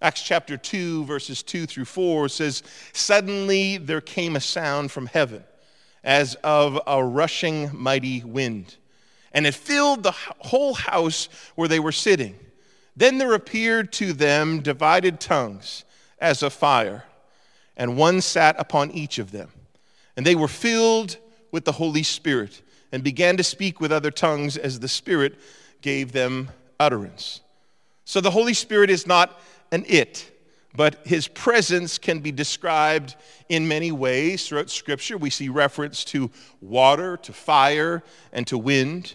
Acts 0.03 0.23
chapter 0.23 0.57
2, 0.57 1.05
verses 1.05 1.43
2 1.43 1.67
through 1.67 1.85
4 1.85 2.31
says, 2.31 2.62
Suddenly 2.95 3.77
there 3.77 4.00
came 4.00 4.35
a 4.35 4.41
sound 4.41 4.91
from 4.91 5.07
heaven 5.07 5.45
as 6.03 6.37
of 6.37 6.81
a 6.87 7.05
rushing 7.05 7.71
mighty 7.75 8.25
wind, 8.25 8.77
and 9.33 9.47
it 9.47 9.55
filled 9.55 10.03
the 10.03 10.12
whole 10.12 10.73
house 10.73 11.29
where 11.55 11.69
they 11.69 11.81
were 11.81 11.93
sitting. 11.93 12.39
Then 12.97 13.18
there 13.18 13.35
appeared 13.35 13.92
to 13.94 14.12
them 14.12 14.61
divided 14.61 15.20
tongues 15.20 15.85
as 16.18 16.42
of 16.42 16.52
fire, 16.52 17.04
and 17.76 17.97
one 17.97 18.20
sat 18.20 18.56
upon 18.59 18.90
each 18.90 19.18
of 19.18 19.30
them. 19.30 19.50
And 20.16 20.26
they 20.26 20.35
were 20.35 20.49
filled 20.49 21.16
with 21.50 21.64
the 21.64 21.73
Holy 21.73 22.02
Spirit 22.02 22.62
and 22.92 23.02
began 23.02 23.37
to 23.37 23.44
speak 23.44 23.80
with 23.80 23.92
other 23.92 24.11
tongues 24.11 24.56
as 24.56 24.80
the 24.80 24.88
Spirit 24.88 25.38
gave 25.80 26.12
them 26.12 26.50
utterance. 26.78 27.40
So 28.04 28.20
the 28.20 28.30
Holy 28.30 28.54
Spirit 28.54 28.90
is 28.90 29.06
not 29.06 29.40
an 29.73 29.85
it, 29.87 30.30
but 30.75 31.06
his 31.06 31.28
presence 31.28 31.99
can 31.99 32.20
be 32.20 32.32
described 32.32 33.16
in 33.49 33.66
many 33.66 33.92
ways 33.92 34.47
throughout 34.47 34.70
Scripture. 34.70 35.16
We 35.16 35.30
see 35.30 35.49
reference 35.49 36.04
to 36.06 36.30
water, 36.61 37.16
to 37.18 37.32
fire, 37.32 38.02
and 38.32 38.47
to 38.49 38.59
wind. 38.59 39.14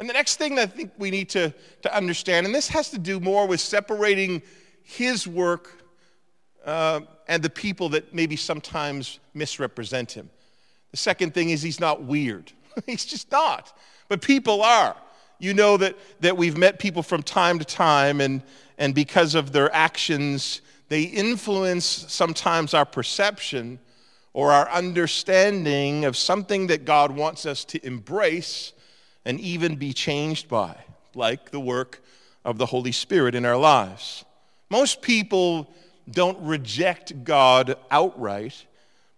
And 0.00 0.08
the 0.08 0.14
next 0.14 0.36
thing 0.36 0.54
that 0.54 0.62
I 0.62 0.66
think 0.66 0.92
we 0.96 1.10
need 1.10 1.28
to, 1.30 1.52
to 1.82 1.94
understand, 1.94 2.46
and 2.46 2.54
this 2.54 2.68
has 2.68 2.88
to 2.90 2.98
do 2.98 3.20
more 3.20 3.46
with 3.46 3.60
separating 3.60 4.40
his 4.82 5.26
work 5.26 5.84
uh, 6.64 7.00
and 7.28 7.42
the 7.42 7.50
people 7.50 7.90
that 7.90 8.14
maybe 8.14 8.34
sometimes 8.34 9.20
misrepresent 9.34 10.12
him. 10.12 10.30
The 10.90 10.96
second 10.96 11.34
thing 11.34 11.50
is 11.50 11.60
he's 11.60 11.80
not 11.80 12.02
weird. 12.02 12.50
he's 12.86 13.04
just 13.04 13.30
not. 13.30 13.76
But 14.08 14.22
people 14.22 14.62
are. 14.62 14.96
You 15.38 15.52
know 15.52 15.76
that, 15.76 15.96
that 16.20 16.34
we've 16.34 16.56
met 16.56 16.78
people 16.78 17.02
from 17.02 17.22
time 17.22 17.58
to 17.58 17.64
time, 17.66 18.22
and, 18.22 18.42
and 18.78 18.94
because 18.94 19.34
of 19.34 19.52
their 19.52 19.72
actions, 19.74 20.62
they 20.88 21.02
influence 21.02 21.84
sometimes 21.84 22.72
our 22.72 22.86
perception 22.86 23.78
or 24.32 24.50
our 24.50 24.68
understanding 24.70 26.06
of 26.06 26.16
something 26.16 26.68
that 26.68 26.86
God 26.86 27.10
wants 27.10 27.44
us 27.44 27.66
to 27.66 27.86
embrace 27.86 28.72
and 29.24 29.40
even 29.40 29.76
be 29.76 29.92
changed 29.92 30.48
by, 30.48 30.76
like 31.14 31.50
the 31.50 31.60
work 31.60 32.02
of 32.44 32.58
the 32.58 32.66
Holy 32.66 32.92
Spirit 32.92 33.34
in 33.34 33.44
our 33.44 33.56
lives. 33.56 34.24
Most 34.70 35.02
people 35.02 35.70
don't 36.10 36.38
reject 36.40 37.24
God 37.24 37.76
outright, 37.90 38.66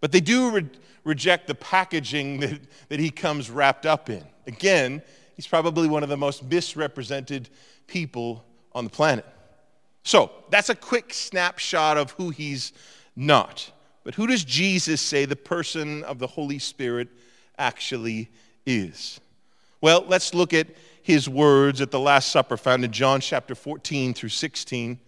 but 0.01 0.13
they 0.13 0.21
do 0.21 0.51
re- 0.51 0.69
reject 1.05 1.47
the 1.47 1.55
packaging 1.55 2.41
that, 2.41 2.61
that 2.89 3.01
he 3.01 3.11
comes 3.11 3.51
wrapped 3.51 3.87
up 3.87 4.11
in. 4.11 4.25
Again, 4.47 5.03
he's 5.37 5.47
probably 5.47 5.89
one 5.89 6.03
of 6.03 6.09
the 6.09 6.17
most 6.17 6.43
misrepresented 6.45 7.49
people 7.87 8.45
on 8.73 8.85
the 8.85 8.91
planet. 8.91 9.27
So 10.05 10.33
that's 10.51 10.69
a 10.69 10.75
quick 10.75 11.15
snapshot 11.15 11.97
of 11.97 12.11
who 12.13 12.31
he's 12.31 12.73
not. 13.15 13.71
But 14.05 14.15
who 14.15 14.27
does 14.27 14.45
Jesus 14.45 15.01
say 15.01 15.27
the 15.27 15.37
person 15.37 16.03
of 16.05 16.19
the 16.19 16.27
Holy 16.27 16.59
Spirit 16.59 17.09
actually 17.57 18.31
is? 18.67 19.21
Well, 19.83 20.05
let's 20.07 20.33
look 20.33 20.55
at 20.55 20.69
his 21.03 21.29
words 21.29 21.81
at 21.81 21.91
the 21.91 21.99
Last 21.99 22.31
Supper 22.31 22.57
found 22.57 22.85
in 22.85 22.93
John 22.93 23.21
chapter 23.21 23.57
14 23.57 24.15
through 24.15 24.29
16. 24.29 25.01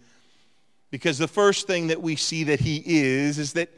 Because 0.91 1.17
the 1.17 1.29
first 1.29 1.65
thing 1.65 1.87
that 1.87 2.01
we 2.01 2.17
see 2.17 2.43
that 2.43 2.59
he 2.59 2.83
is 2.85 3.39
is 3.39 3.53
that, 3.53 3.69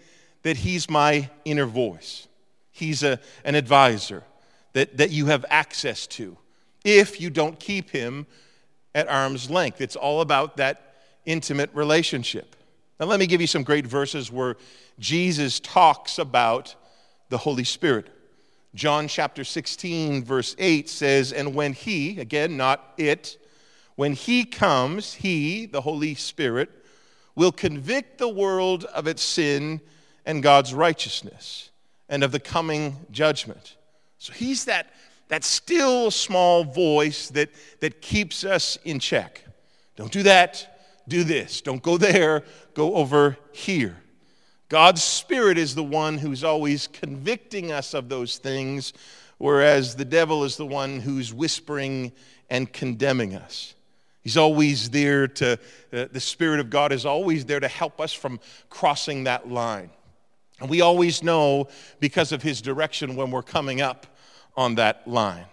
that 0.42 0.58
he's 0.58 0.90
my 0.90 1.30
inner 1.46 1.68
voice. 1.68 2.28
He's 2.72 3.04
a, 3.04 3.20
an 3.44 3.54
advisor 3.54 4.24
that, 4.74 4.98
that 4.98 5.12
you 5.12 5.28
have 5.28 5.46
access 5.52 6.08
to 6.08 6.36
if 6.84 7.22
you 7.22 7.30
don't 7.30 7.60
keep 7.60 7.92
him 7.92 8.26
at 8.96 9.08
arm's 9.08 9.52
length. 9.52 9.82
It's 9.82 9.96
all 9.96 10.22
about 10.22 10.58
that 10.58 10.96
intimate 11.26 11.70
relationship. 11.76 12.56
Now, 13.00 13.06
let 13.06 13.20
me 13.20 13.28
give 13.28 13.40
you 13.40 13.48
some 13.48 13.62
great 13.62 13.86
verses 13.86 14.32
where 14.32 14.58
Jesus 14.98 15.60
talks 15.60 16.18
about 16.18 16.76
the 17.30 17.38
Holy 17.38 17.66
Spirit. 17.66 18.10
John 18.76 19.08
chapter 19.08 19.44
16, 19.44 20.24
verse 20.24 20.56
8 20.60 20.90
says, 20.90 21.34
And 21.34 21.56
when 21.56 21.74
He, 21.74 22.20
again, 22.20 22.58
not 22.58 22.94
it, 22.98 23.38
when 23.96 24.14
He 24.14 24.46
comes, 24.46 25.16
He, 25.16 25.66
the 25.66 25.82
Holy 25.82 26.16
Spirit, 26.16 26.70
will 27.36 27.52
convict 27.52 28.18
the 28.18 28.30
world 28.30 28.84
of 28.86 29.08
its 29.08 29.22
sin 29.22 29.82
and 30.26 30.44
God's 30.44 30.74
righteousness 30.74 31.72
and 32.10 32.24
of 32.24 32.32
the 32.32 32.40
coming 32.40 32.98
judgment. 33.12 33.76
So 34.18 34.34
He's 34.34 34.66
that, 34.66 34.94
that 35.30 35.44
still 35.44 36.12
small 36.12 36.64
voice 36.64 37.30
that, 37.30 37.50
that 37.80 38.02
keeps 38.02 38.44
us 38.44 38.78
in 38.84 39.00
check. 39.00 39.44
Don't 39.96 40.12
do 40.12 40.24
that 40.24 40.78
do 41.08 41.24
this. 41.24 41.62
Don't 41.62 41.82
go 41.82 41.98
there, 41.98 42.44
go 42.74 42.96
over 42.96 43.38
here. 43.52 43.98
God's 44.70 45.04
Spirit 45.04 45.58
is 45.58 45.76
the 45.76 45.84
one 45.84 46.18
who's 46.18 46.44
always 46.44 46.88
convicting 46.88 47.72
us 47.72 47.94
of 47.94 48.10
those 48.10 48.38
things, 48.38 48.92
whereas 49.38 49.96
the 49.96 50.06
devil 50.06 50.44
is 50.44 50.58
the 50.58 50.66
one 50.66 51.00
who's 51.00 51.34
whispering 51.34 52.12
and 52.50 52.72
condemning 52.72 53.36
us. 53.36 53.76
He's 54.24 54.36
always 54.36 54.90
there 54.90 55.30
to, 55.30 55.54
uh, 55.94 56.06
the 56.12 56.20
Spirit 56.20 56.60
of 56.60 56.70
God 56.70 56.92
is 56.92 57.06
always 57.06 57.46
there 57.46 57.62
to 57.62 57.68
help 57.70 58.02
us 58.02 58.12
from 58.12 58.42
crossing 58.70 59.24
that 59.24 59.50
line. 59.50 59.90
And 60.60 60.70
we 60.70 60.82
always 60.82 61.24
know 61.24 61.70
because 62.02 62.34
of 62.34 62.42
His 62.42 62.62
direction 62.62 63.16
when 63.16 63.32
we're 63.32 63.44
coming 63.44 63.80
up 63.80 64.06
on 64.58 64.76
that 64.76 65.08
line. 65.08 65.46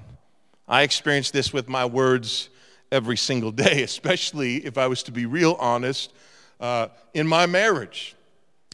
I 0.67 0.83
experience 0.83 1.31
this 1.31 1.53
with 1.53 1.69
my 1.69 1.85
words 1.85 2.49
every 2.91 3.17
single 3.17 3.53
day, 3.53 3.83
especially 3.85 4.57
if 4.67 4.77
I 4.77 4.89
was 4.89 5.05
to 5.05 5.13
be 5.13 5.25
real 5.25 5.57
honest 5.61 6.13
uh, 6.59 6.89
in 7.13 7.29
my 7.29 7.47
marriage. 7.47 8.17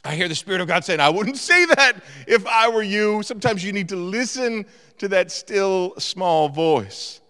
I 0.05 0.15
hear 0.15 0.29
the 0.29 0.35
Spirit 0.35 0.61
of 0.61 0.69
God 0.69 0.85
saying, 0.85 1.01
I 1.01 1.11
wouldn't 1.11 1.37
say 1.37 1.67
that 1.67 1.95
if 2.27 2.47
I 2.47 2.69
were 2.69 2.83
you. 2.83 3.23
Sometimes 3.23 3.63
you 3.63 3.73
need 3.73 3.89
to 3.91 3.97
listen 3.97 4.65
to 4.99 5.09
that 5.09 5.31
still 5.31 5.95
small 5.99 6.49
voice. 6.49 7.21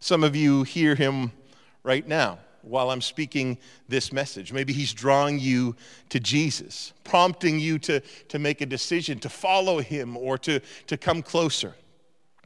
Some 0.00 0.24
of 0.24 0.34
you 0.34 0.64
hear 0.64 0.94
him 0.94 1.30
right 1.84 2.06
now 2.06 2.38
while 2.62 2.90
I'm 2.90 3.00
speaking 3.00 3.58
this 3.88 4.12
message. 4.12 4.52
Maybe 4.52 4.72
he's 4.72 4.92
drawing 4.92 5.38
you 5.38 5.76
to 6.08 6.18
Jesus, 6.18 6.92
prompting 7.04 7.60
you 7.60 7.78
to, 7.80 8.00
to 8.00 8.38
make 8.40 8.60
a 8.60 8.66
decision 8.66 9.20
to 9.20 9.28
follow 9.28 9.78
him 9.78 10.16
or 10.16 10.36
to, 10.38 10.60
to 10.88 10.96
come 10.96 11.22
closer. 11.22 11.74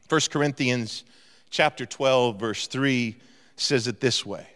1 0.09 0.21
Corinthians 0.29 1.05
chapter 1.49 1.87
12, 1.87 2.39
verse 2.39 2.67
3 2.67 3.17
says 3.55 3.87
it 3.87 3.99
this 3.99 4.25
way 4.25 4.47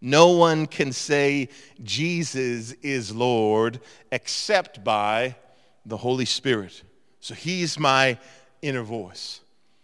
No 0.00 0.28
one 0.28 0.66
can 0.66 0.92
say 0.92 1.48
Jesus 1.82 2.72
is 2.82 3.14
Lord 3.14 3.80
except 4.12 4.84
by 4.84 5.36
the 5.84 5.96
Holy 5.96 6.24
Spirit. 6.24 6.82
So 7.20 7.34
he's 7.34 7.78
my 7.78 8.18
inner 8.62 8.82
voice. 8.82 9.40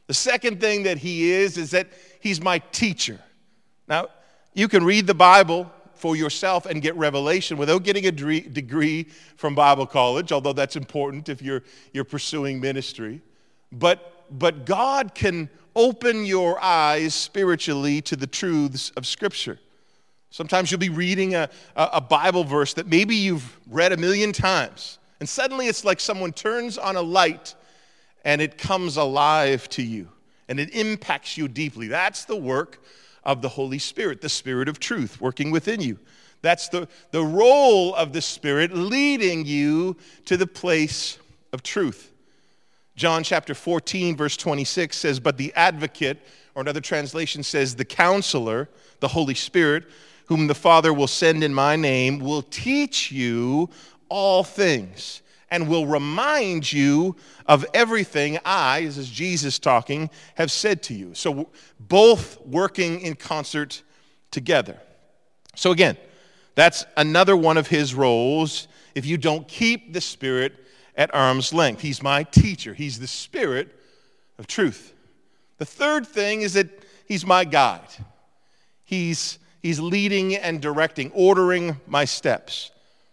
The 0.07 0.15
second 0.15 0.61
thing 0.61 0.85
that 0.85 0.99
he 0.99 1.33
is 1.33 1.57
is 1.57 1.71
that 1.73 1.89
he's 2.21 2.41
my 2.41 2.59
teacher. 2.59 3.19
Now, 3.89 4.09
you 4.53 4.69
can 4.69 4.85
read 4.85 5.07
the 5.07 5.15
Bible 5.15 5.71
for 5.95 6.17
yourself 6.17 6.67
and 6.67 6.83
get 6.83 6.95
revelation 6.97 7.57
without 7.57 7.83
getting 7.83 8.07
a 8.07 8.13
degree 8.13 9.05
from 9.37 9.55
Bible 9.55 9.87
college, 9.87 10.33
although 10.33 10.53
that's 10.53 10.77
important 10.77 11.29
if 11.29 11.41
you're, 11.41 11.63
you're 11.93 12.05
pursuing 12.05 12.61
ministry. 12.61 13.23
But, 13.73 14.27
but 14.31 14.67
God 14.67 15.15
can 15.15 15.49
open 15.75 16.25
your 16.25 16.63
eyes 16.63 17.15
spiritually 17.15 18.01
to 18.03 18.17
the 18.17 18.27
truths 18.27 18.91
of 18.91 19.07
Scripture. 19.07 19.59
Sometimes 20.35 20.69
you'll 20.69 20.81
be 20.81 20.89
reading 20.89 21.37
a, 21.37 21.49
a 21.77 22.01
Bible 22.01 22.43
verse 22.43 22.75
that 22.75 22.89
maybe 22.89 23.15
you've 23.15 23.57
read 23.71 23.93
a 23.93 23.97
million 23.97 24.33
times, 24.33 24.99
and 25.21 25.29
suddenly 25.29 25.69
it's 25.69 25.85
like 25.85 26.01
someone 26.01 26.33
turns 26.33 26.77
on 26.77 26.97
a 26.97 27.01
light 27.01 27.55
and 28.25 28.43
it 28.43 28.59
comes 28.59 28.97
alive 28.97 29.69
to 29.69 29.83
you 29.85 30.09
and 30.49 30.59
it 30.59 30.75
impacts 30.75 31.39
you 31.39 31.47
deeply. 31.47 31.87
That's 31.87 32.25
the 32.25 32.35
work 32.35 32.83
of 33.23 33.43
the 33.43 33.49
Holy 33.49 33.79
Spirit, 33.79 34.23
the 34.23 34.29
Spirit 34.29 34.69
of 34.69 34.81
truth 34.81 35.21
working 35.21 35.53
within 35.53 35.81
you. 35.81 36.01
That's 36.43 36.69
the, 36.69 36.89
the 37.13 37.23
role 37.23 37.95
of 37.95 38.13
the 38.13 38.21
Spirit 38.21 38.75
leading 38.75 39.47
you 39.47 39.97
to 40.25 40.37
the 40.37 40.49
place 40.49 41.17
of 41.53 41.63
truth. 41.63 42.11
John 42.97 43.23
chapter 43.23 43.55
14, 43.55 44.17
verse 44.17 44.37
26 44.37 44.97
says, 44.97 45.21
But 45.21 45.37
the 45.37 45.53
advocate, 45.55 46.19
or 46.57 46.63
another 46.63 46.81
translation 46.81 47.45
says, 47.45 47.77
the 47.77 47.85
counselor, 47.85 48.69
the 48.99 49.07
Holy 49.07 49.35
Spirit, 49.35 49.85
whom 50.27 50.47
the 50.47 50.55
Father 50.55 50.93
will 50.93 51.07
send 51.07 51.45
in 51.45 51.53
my 51.53 51.77
name, 51.77 52.19
will 52.19 52.43
teach 52.43 53.13
you 53.13 53.69
all 54.09 54.45
things 54.45 55.23
and 55.51 55.69
will 55.69 55.87
remind 55.87 56.73
you 56.73 57.17
of 57.47 57.65
everything 57.75 58.39
I, 58.45 58.83
this 58.83 58.97
is 58.97 59.11
Jesus 59.11 59.59
talking, 59.59 60.11
have 60.35 60.51
said 60.51 60.83
to 60.85 60.95
you. 60.95 61.15
So 61.15 61.51
both 61.79 62.41
working 62.47 63.01
in 63.01 63.15
concert 63.15 63.83
together. 64.31 64.81
So 65.55 65.71
again, 65.71 65.97
that's 66.55 66.85
another 66.97 67.37
one 67.37 67.57
of 67.57 67.69
his 67.69 67.95
roles. 67.95 68.69
If 68.95 69.07
you 69.07 69.17
don't 69.17 69.47
keep 69.47 69.93
the 69.93 70.01
Spirit 70.01 70.55
at 70.97 71.15
arm's 71.15 71.53
length. 71.53 71.81
He's 71.83 72.03
my 72.03 72.23
teacher, 72.23 72.75
He's 72.75 72.99
the 72.99 73.07
Spirit 73.07 73.75
of 74.39 74.47
truth. 74.47 74.93
The 75.59 75.65
third 75.65 76.07
thing 76.07 76.43
is 76.43 76.55
that, 76.55 76.69
he's 77.07 77.25
my 77.25 77.45
guide. 77.45 77.89
He's, 78.85 79.39
he's 79.65 79.81
leading 79.81 80.37
and 80.37 80.61
directing, 80.61 81.11
ordering 81.13 81.81
my 81.87 82.05
steps. 82.05 82.71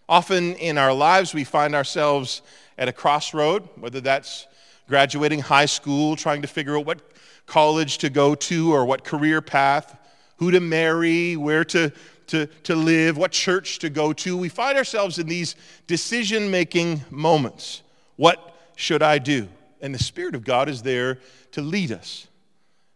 Often 0.10 0.56
in 0.56 0.78
our 0.78 0.92
lives, 0.92 1.34
we 1.34 1.46
find 1.46 1.74
ourselves 1.74 2.42
at 2.78 2.90
a 2.90 2.92
crossroad, 2.92 3.70
whether 3.78 4.02
that's 4.02 4.48
graduating 4.90 5.40
high 5.40 5.66
school, 5.66 6.18
trying 6.18 6.42
to 6.42 6.50
figure 6.50 6.78
out 6.78 6.86
what 6.86 7.00
college 7.46 8.00
to 8.00 8.10
go 8.10 8.36
to 8.36 8.74
or 8.74 8.84
what 8.84 9.06
career 9.06 9.42
path, 9.42 9.98
who 10.40 10.52
to 10.52 10.60
marry, 10.60 11.38
where 11.38 11.64
to, 11.64 11.90
to, 12.28 12.48
to 12.48 12.76
live, 12.76 13.16
what 13.16 13.32
church 13.32 13.80
to 13.80 13.90
go 13.90 14.12
to. 14.12 14.36
We 14.36 14.50
find 14.50 14.78
ourselves 14.78 15.20
in 15.20 15.28
these 15.28 15.56
decision 15.88 16.52
making 16.52 17.06
moments. 17.10 17.82
What 18.18 18.58
should 18.76 19.02
I 19.02 19.20
do? 19.20 19.48
And 19.80 19.96
the 19.96 20.04
Spirit 20.04 20.36
of 20.36 20.44
God 20.44 20.68
is 20.68 20.82
there 20.82 21.20
to 21.54 21.62
lead 21.62 21.94
us. 21.94 22.28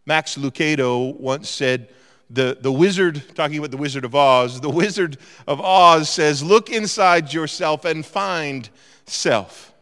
Max 0.04 0.36
Lucado 0.36 1.18
once 1.18 1.48
said, 1.48 1.88
the, 2.28 2.58
the 2.60 2.72
wizard, 2.72 3.22
talking 3.34 3.58
about 3.58 3.70
the 3.70 3.76
Wizard 3.76 4.04
of 4.04 4.14
Oz, 4.14 4.60
the 4.60 4.70
Wizard 4.70 5.18
of 5.46 5.60
Oz 5.60 6.08
says, 6.08 6.42
Look 6.42 6.70
inside 6.70 7.32
yourself 7.32 7.84
and 7.84 8.04
find 8.04 8.68
self. 9.06 9.72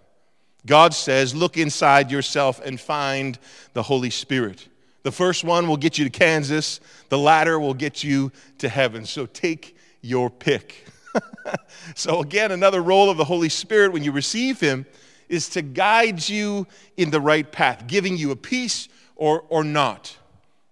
God 0.66 0.92
says, 0.94 1.34
Look 1.34 1.56
inside 1.56 2.10
yourself 2.10 2.60
and 2.64 2.78
find 2.78 3.38
the 3.72 3.82
Holy 3.82 4.10
Spirit. 4.10 4.68
The 5.04 5.12
first 5.12 5.44
one 5.44 5.68
will 5.68 5.76
get 5.76 5.98
you 5.98 6.04
to 6.04 6.10
Kansas, 6.10 6.80
the 7.08 7.18
latter 7.18 7.58
will 7.58 7.74
get 7.74 8.04
you 8.04 8.32
to 8.58 8.68
heaven. 8.68 9.04
So 9.04 9.26
take 9.26 9.76
your 10.00 10.30
pick. 10.30 10.86
so, 11.94 12.20
again, 12.20 12.52
another 12.52 12.82
role 12.82 13.10
of 13.10 13.16
the 13.16 13.24
Holy 13.24 13.48
Spirit 13.48 13.92
when 13.92 14.02
you 14.02 14.12
receive 14.12 14.60
Him 14.60 14.86
is 15.28 15.48
to 15.50 15.62
guide 15.62 16.28
you 16.28 16.66
in 16.96 17.10
the 17.10 17.20
right 17.20 17.50
path, 17.50 17.86
giving 17.86 18.16
you 18.16 18.30
a 18.30 18.36
peace 18.36 18.88
or, 19.16 19.44
or 19.48 19.64
not. 19.64 20.16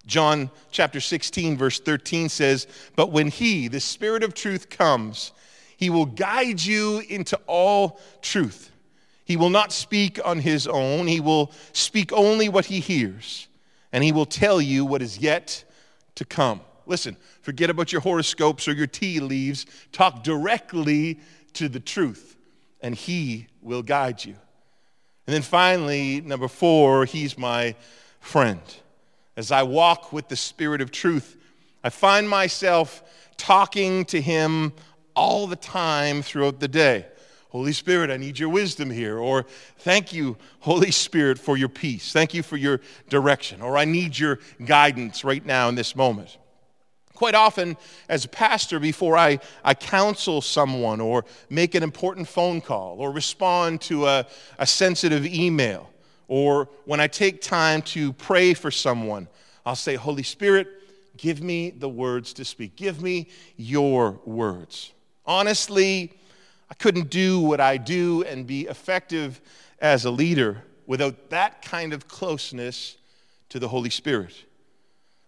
John 0.06 0.50
chapter 0.70 1.00
16, 1.00 1.56
verse 1.56 1.78
13 1.78 2.28
says, 2.28 2.66
But 2.96 3.12
when 3.12 3.28
He, 3.28 3.68
the 3.68 3.80
Spirit 3.80 4.22
of 4.22 4.34
truth, 4.34 4.68
comes, 4.68 5.32
He 5.76 5.90
will 5.90 6.06
guide 6.06 6.60
you 6.60 7.02
into 7.08 7.38
all 7.46 8.00
truth. 8.20 8.70
He 9.24 9.36
will 9.36 9.50
not 9.50 9.72
speak 9.72 10.18
on 10.24 10.40
His 10.40 10.66
own, 10.66 11.06
He 11.06 11.20
will 11.20 11.52
speak 11.72 12.12
only 12.12 12.48
what 12.48 12.66
He 12.66 12.80
hears, 12.80 13.46
and 13.92 14.02
He 14.02 14.12
will 14.12 14.26
tell 14.26 14.60
you 14.60 14.84
what 14.84 15.02
is 15.02 15.18
yet 15.18 15.64
to 16.16 16.24
come. 16.24 16.60
Listen, 16.84 17.16
forget 17.42 17.70
about 17.70 17.92
your 17.92 18.00
horoscopes 18.00 18.66
or 18.66 18.72
your 18.72 18.88
tea 18.88 19.20
leaves. 19.20 19.66
Talk 19.92 20.24
directly 20.24 21.20
to 21.52 21.68
the 21.68 21.80
truth, 21.80 22.36
and 22.80 22.94
He 22.94 23.46
will 23.60 23.82
guide 23.82 24.24
you. 24.24 24.34
And 25.26 25.34
then 25.34 25.42
finally, 25.42 26.20
number 26.20 26.48
four, 26.48 27.04
He's 27.04 27.38
my 27.38 27.76
friend. 28.18 28.60
As 29.36 29.50
I 29.50 29.62
walk 29.62 30.12
with 30.12 30.28
the 30.28 30.36
Spirit 30.36 30.80
of 30.80 30.90
truth, 30.90 31.36
I 31.82 31.90
find 31.90 32.28
myself 32.28 33.02
talking 33.36 34.04
to 34.06 34.20
Him 34.20 34.72
all 35.16 35.46
the 35.46 35.56
time 35.56 36.22
throughout 36.22 36.60
the 36.60 36.68
day. 36.68 37.06
Holy 37.48 37.72
Spirit, 37.72 38.10
I 38.10 38.16
need 38.16 38.38
your 38.38 38.48
wisdom 38.48 38.90
here. 38.90 39.18
Or 39.18 39.44
thank 39.78 40.12
you, 40.12 40.38
Holy 40.60 40.90
Spirit, 40.90 41.38
for 41.38 41.56
your 41.56 41.68
peace. 41.68 42.10
Thank 42.10 42.32
you 42.32 42.42
for 42.42 42.56
your 42.56 42.80
direction. 43.10 43.60
Or 43.60 43.76
I 43.76 43.84
need 43.84 44.18
your 44.18 44.38
guidance 44.64 45.22
right 45.22 45.44
now 45.44 45.68
in 45.68 45.74
this 45.74 45.94
moment. 45.94 46.38
Quite 47.12 47.34
often, 47.34 47.76
as 48.08 48.24
a 48.24 48.28
pastor, 48.28 48.80
before 48.80 49.18
I, 49.18 49.38
I 49.62 49.74
counsel 49.74 50.40
someone 50.40 51.00
or 51.00 51.26
make 51.50 51.74
an 51.74 51.82
important 51.82 52.26
phone 52.26 52.62
call 52.62 52.96
or 52.98 53.12
respond 53.12 53.82
to 53.82 54.06
a, 54.06 54.26
a 54.58 54.66
sensitive 54.66 55.26
email, 55.26 55.90
or 56.32 56.66
when 56.86 56.98
I 56.98 57.08
take 57.08 57.42
time 57.42 57.82
to 57.82 58.14
pray 58.14 58.54
for 58.54 58.70
someone, 58.70 59.28
I'll 59.66 59.76
say, 59.76 59.96
Holy 59.96 60.22
Spirit, 60.22 60.66
give 61.18 61.42
me 61.42 61.68
the 61.68 61.90
words 61.90 62.32
to 62.32 62.44
speak. 62.46 62.74
Give 62.74 63.02
me 63.02 63.28
your 63.58 64.18
words. 64.24 64.94
Honestly, 65.26 66.10
I 66.70 66.74
couldn't 66.76 67.10
do 67.10 67.38
what 67.38 67.60
I 67.60 67.76
do 67.76 68.22
and 68.22 68.46
be 68.46 68.62
effective 68.62 69.42
as 69.78 70.06
a 70.06 70.10
leader 70.10 70.62
without 70.86 71.28
that 71.28 71.60
kind 71.60 71.92
of 71.92 72.08
closeness 72.08 72.96
to 73.50 73.58
the 73.58 73.68
Holy 73.68 73.90
Spirit. 73.90 74.46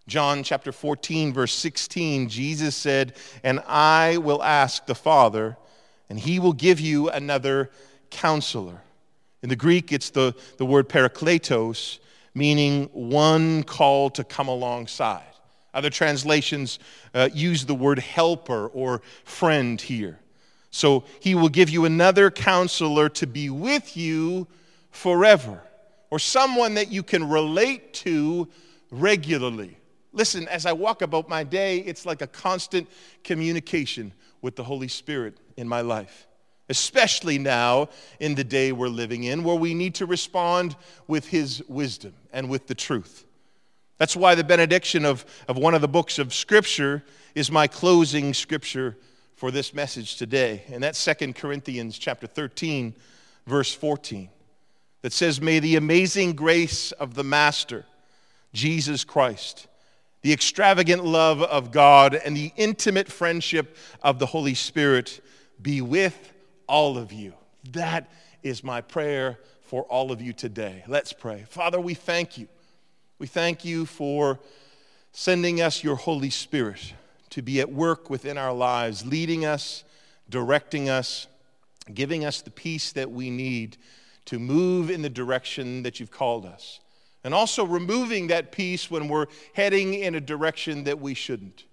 John 0.08 0.42
chapter 0.42 0.72
14, 0.72 1.34
verse 1.34 1.52
16, 1.52 2.30
Jesus 2.30 2.74
said, 2.74 3.12
And 3.42 3.60
I 3.68 4.16
will 4.16 4.42
ask 4.42 4.86
the 4.86 4.94
Father, 4.94 5.58
and 6.08 6.18
he 6.18 6.38
will 6.38 6.54
give 6.54 6.80
you 6.80 7.10
another 7.10 7.70
counselor 8.08 8.80
in 9.44 9.50
the 9.50 9.56
Greek, 9.56 9.92
it's 9.92 10.08
the, 10.08 10.34
the 10.56 10.64
word 10.64 10.88
parakletos, 10.88 11.98
meaning 12.34 12.88
one 12.94 13.62
called 13.62 14.14
to 14.14 14.24
come 14.24 14.48
alongside. 14.48 15.34
Other 15.74 15.90
translations 15.90 16.78
uh, 17.12 17.28
use 17.30 17.66
the 17.66 17.74
word 17.74 17.98
helper 17.98 18.68
or 18.68 19.02
friend 19.24 19.78
here. 19.78 20.18
So 20.70 21.04
he 21.20 21.34
will 21.34 21.50
give 21.50 21.68
you 21.68 21.84
another 21.84 22.30
counselor 22.30 23.10
to 23.10 23.26
be 23.26 23.50
with 23.50 23.98
you 23.98 24.46
forever, 24.90 25.60
or 26.10 26.18
someone 26.18 26.72
that 26.76 26.90
you 26.90 27.02
can 27.02 27.28
relate 27.28 27.92
to 27.94 28.48
regularly. 28.90 29.76
Listen, 30.14 30.48
as 30.48 30.64
I 30.64 30.72
walk 30.72 31.02
about 31.02 31.28
my 31.28 31.44
day, 31.44 31.80
it's 31.80 32.06
like 32.06 32.22
a 32.22 32.28
constant 32.28 32.88
communication 33.22 34.14
with 34.40 34.56
the 34.56 34.64
Holy 34.64 34.88
Spirit 34.88 35.36
in 35.58 35.68
my 35.68 35.82
life 35.82 36.28
especially 36.68 37.38
now 37.38 37.88
in 38.20 38.34
the 38.34 38.44
day 38.44 38.72
we're 38.72 38.88
living 38.88 39.24
in, 39.24 39.44
where 39.44 39.56
we 39.56 39.74
need 39.74 39.94
to 39.96 40.06
respond 40.06 40.76
with 41.06 41.28
His 41.28 41.62
wisdom 41.68 42.14
and 42.32 42.48
with 42.48 42.66
the 42.66 42.74
truth. 42.74 43.24
That's 43.98 44.16
why 44.16 44.34
the 44.34 44.44
benediction 44.44 45.04
of, 45.04 45.24
of 45.46 45.56
one 45.56 45.74
of 45.74 45.80
the 45.80 45.88
books 45.88 46.18
of 46.18 46.34
Scripture 46.34 47.04
is 47.34 47.50
my 47.50 47.66
closing 47.66 48.32
scripture 48.34 48.96
for 49.34 49.50
this 49.50 49.74
message 49.74 50.16
today. 50.16 50.62
And 50.70 50.82
that's 50.82 51.04
2 51.04 51.32
Corinthians 51.32 51.98
chapter 51.98 52.26
13, 52.26 52.94
verse 53.46 53.74
14, 53.74 54.28
that 55.02 55.12
says, 55.12 55.40
May 55.40 55.58
the 55.58 55.76
amazing 55.76 56.34
grace 56.34 56.92
of 56.92 57.14
the 57.14 57.24
Master, 57.24 57.84
Jesus 58.52 59.04
Christ, 59.04 59.66
the 60.22 60.32
extravagant 60.32 61.04
love 61.04 61.42
of 61.42 61.72
God, 61.72 62.14
and 62.14 62.36
the 62.36 62.52
intimate 62.56 63.10
friendship 63.10 63.76
of 64.02 64.18
the 64.18 64.26
Holy 64.26 64.54
Spirit 64.54 65.20
be 65.60 65.80
with 65.80 66.32
all 66.66 66.98
of 66.98 67.12
you. 67.12 67.34
That 67.72 68.10
is 68.42 68.62
my 68.62 68.80
prayer 68.80 69.38
for 69.62 69.82
all 69.84 70.12
of 70.12 70.20
you 70.20 70.32
today. 70.32 70.84
Let's 70.86 71.12
pray. 71.12 71.44
Father, 71.48 71.80
we 71.80 71.94
thank 71.94 72.38
you. 72.38 72.48
We 73.18 73.26
thank 73.26 73.64
you 73.64 73.86
for 73.86 74.38
sending 75.12 75.60
us 75.60 75.82
your 75.82 75.96
Holy 75.96 76.30
Spirit 76.30 76.94
to 77.30 77.42
be 77.42 77.60
at 77.60 77.72
work 77.72 78.10
within 78.10 78.36
our 78.36 78.52
lives, 78.52 79.06
leading 79.06 79.44
us, 79.44 79.84
directing 80.28 80.88
us, 80.88 81.26
giving 81.92 82.24
us 82.24 82.40
the 82.42 82.50
peace 82.50 82.92
that 82.92 83.10
we 83.10 83.30
need 83.30 83.76
to 84.26 84.38
move 84.38 84.90
in 84.90 85.02
the 85.02 85.10
direction 85.10 85.82
that 85.82 86.00
you've 86.00 86.10
called 86.10 86.46
us. 86.46 86.80
And 87.22 87.32
also 87.32 87.64
removing 87.64 88.28
that 88.28 88.52
peace 88.52 88.90
when 88.90 89.08
we're 89.08 89.26
heading 89.54 89.94
in 89.94 90.14
a 90.14 90.20
direction 90.20 90.84
that 90.84 91.00
we 91.00 91.14
shouldn't. 91.14 91.64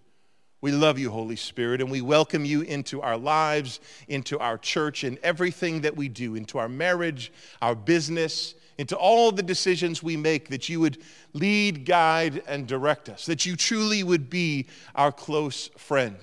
We 0.62 0.72
love 0.72 1.00
you, 1.00 1.10
Holy 1.10 1.36
Spirit, 1.36 1.82
and 1.82 1.90
we 1.90 2.02
welcome 2.02 2.46
you 2.46 2.62
into 2.62 3.02
our 3.02 3.18
lives, 3.18 3.80
into 4.08 4.38
our 4.38 4.60
church, 4.60 5.04
and 5.04 5.18
everything 5.24 5.82
that 5.82 5.98
we 5.98 6.08
do, 6.08 6.36
into 6.36 6.60
our 6.60 6.70
marriage, 6.70 7.34
our 7.64 7.74
business, 7.74 8.54
into 8.78 8.96
all 8.96 9.32
the 9.32 9.42
decisions 9.42 10.04
we 10.04 10.16
make, 10.16 10.50
that 10.50 10.70
you 10.70 10.80
would 10.80 11.00
lead, 11.34 11.84
guide, 11.84 12.44
and 12.48 12.68
direct 12.68 13.10
us, 13.10 13.26
that 13.26 13.44
you 13.44 13.56
truly 13.56 14.04
would 14.04 14.30
be 14.30 14.68
our 14.94 15.12
close 15.12 15.68
friend, 15.78 16.18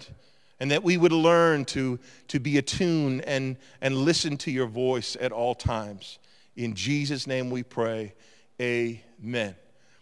and 0.60 0.70
that 0.70 0.84
we 0.84 0.96
would 0.96 1.12
learn 1.12 1.64
to, 1.64 1.98
to 2.28 2.38
be 2.38 2.58
attuned 2.58 3.22
and, 3.22 3.56
and 3.80 3.96
listen 3.96 4.36
to 4.36 4.52
your 4.52 4.66
voice 4.68 5.16
at 5.20 5.32
all 5.32 5.54
times. 5.56 6.20
In 6.56 6.74
Jesus' 6.74 7.26
name 7.26 7.50
we 7.50 7.64
pray. 7.64 8.14
Amen. 8.60 9.56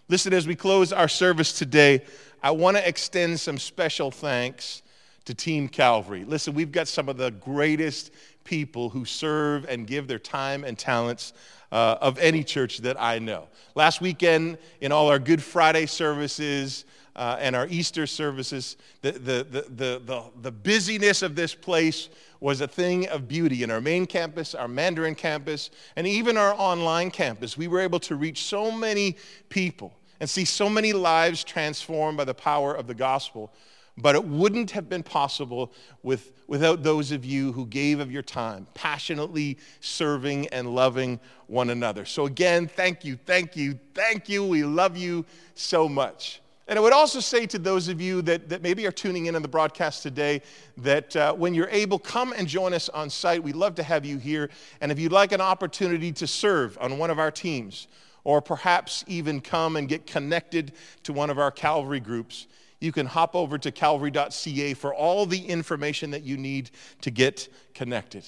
Listen, 0.09 0.33
as 0.33 0.47
we 0.47 0.55
close 0.55 0.93
our 0.93 1.09
service 1.09 1.53
today, 1.53 2.03
I 2.43 2.53
want 2.53 2.77
to 2.77 2.89
extend 2.89 3.41
some 3.41 3.59
special 3.59 4.11
thanks 4.11 4.83
to 5.27 5.35
Team 5.35 5.69
Calvary. 5.69 6.25
Listen, 6.25 6.55
we've 6.55 6.73
got 6.73 6.89
some 6.89 7.09
of 7.09 7.17
the 7.17 7.31
greatest 7.31 8.13
people 8.45 8.89
who 8.89 9.05
serve 9.05 9.67
and 9.69 9.87
give 9.87 10.09
their 10.09 10.19
time 10.19 10.65
and 10.65 10.79
talents 10.79 11.33
uh, 11.73 11.97
of 12.01 12.19
any 12.19 12.43
church 12.43 12.79
that 12.79 13.01
I 13.01 13.19
know. 13.19 13.49
Last 13.75 14.01
weekend, 14.01 14.59
in 14.81 14.93
all 14.93 15.09
our 15.09 15.19
Good 15.19 15.43
Friday 15.43 15.87
services, 15.87 16.85
uh, 17.17 17.39
and 17.41 17.57
our 17.57 17.67
Easter 17.69 18.07
services, 18.07 18.77
the, 19.01 19.13
the, 19.13 19.47
the, 19.51 19.63
the, 19.69 20.03
the, 20.05 20.25
the 20.43 20.53
busyness 20.53 21.23
of 21.23 21.35
this 21.35 21.55
place 21.55 22.09
was 22.41 22.61
a 22.61 22.69
thing 22.69 23.09
of 23.09 23.27
beauty. 23.27 23.63
In 23.63 23.71
our 23.71 23.81
main 23.81 24.07
campus, 24.07 24.55
our 24.55 24.69
Mandarin 24.69 25.15
campus, 25.15 25.71
and 25.97 26.07
even 26.07 26.37
our 26.37 26.55
online 26.55 27.11
campus, 27.11 27.57
we 27.57 27.69
were 27.69 27.81
able 27.81 28.01
to 28.01 28.15
reach 28.15 28.45
so 28.45 28.71
many 28.71 29.17
people 29.49 29.95
and 30.21 30.29
see 30.29 30.45
so 30.45 30.69
many 30.69 30.93
lives 30.93 31.43
transformed 31.43 32.19
by 32.19 32.25
the 32.25 32.35
power 32.35 32.75
of 32.75 32.87
the 32.87 32.95
gospel. 32.95 33.53
But 33.99 34.15
it 34.15 34.25
wouldn't 34.25 34.73
have 34.73 34.89
been 34.91 35.03
possible 35.03 35.73
with, 36.03 36.33
without 36.47 36.83
those 36.83 37.13
of 37.13 37.25
you 37.25 37.53
who 37.53 37.65
gave 37.67 37.99
of 37.99 38.13
your 38.13 38.23
time, 38.23 38.67
passionately 38.75 39.57
serving 39.81 40.49
and 40.49 40.75
loving 40.75 41.19
one 41.47 41.71
another. 41.71 42.05
So, 42.05 42.27
again, 42.27 42.69
thank 42.69 43.05
you, 43.05 43.17
thank 43.25 43.57
you, 43.57 43.79
thank 43.95 44.29
you. 44.29 44.45
We 44.45 44.65
love 44.65 44.99
you 44.99 45.25
so 45.55 45.89
much. 45.89 46.43
And 46.69 46.79
I 46.79 46.83
would 46.83 46.93
also 46.93 47.21
say 47.21 47.47
to 47.47 47.59
those 47.59 47.89
of 47.89 48.01
you 48.01 48.23
that, 48.23 48.49
that 48.49 48.61
maybe 48.61 48.87
are 48.87 48.93
tuning 48.93 49.27
in 49.27 49.37
on 49.37 49.43
the 49.43 49.49
broadcast 49.49 50.03
today 50.03 50.43
that 50.79 51.15
uh, 51.15 51.33
when 51.33 51.55
you're 51.55 51.69
able, 51.69 51.99
come 51.99 52.33
and 52.33 52.49
join 52.49 52.75
us 52.75 52.89
on 52.89 53.09
site. 53.09 53.43
We'd 53.43 53.55
love 53.55 53.77
to 53.77 53.85
have 53.85 54.05
you 54.05 54.19
here. 54.19 54.51
And 54.81 54.91
if 54.91 54.99
you'd 54.99 55.13
like 55.13 55.31
an 55.31 55.41
opportunity 55.41 56.11
to 56.13 56.27
serve 56.27 56.77
on 56.81 56.99
one 56.99 57.11
of 57.11 57.21
our 57.21 57.31
teams, 57.31 57.87
or 58.25 58.43
perhaps 58.43 59.05
even 59.07 59.41
come 59.41 59.77
and 59.77 59.89
get 59.89 60.05
connected 60.05 60.73
to 61.05 61.13
one 61.13 61.31
of 61.31 61.39
our 61.39 61.53
Calvary 61.53 62.01
groups, 62.01 62.49
you 62.81 62.93
can 62.93 63.07
hop 63.07 63.35
over 63.35 63.59
to 63.59 63.71
calvary.ca 63.71 64.75
for 64.75 64.95
all 64.95 65.27
the 65.27 65.45
information 65.47 66.11
that 66.11 66.23
you 66.23 66.37
need 66.37 66.71
to 67.01 67.11
get 67.11 67.49
connected. 67.75 68.25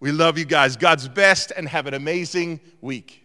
We 0.00 0.10
love 0.10 0.36
you 0.38 0.44
guys. 0.44 0.76
God's 0.76 1.06
best, 1.06 1.52
and 1.56 1.68
have 1.68 1.86
an 1.86 1.94
amazing 1.94 2.60
week. 2.80 3.24